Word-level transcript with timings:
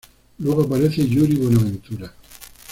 Luego 0.39 0.63
aparece 0.63 1.07
Yuri 1.07 1.35
Buenaventura. 1.35 2.11